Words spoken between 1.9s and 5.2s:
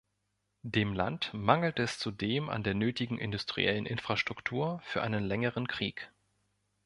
zudem an der nötigen industriellen Infrastruktur für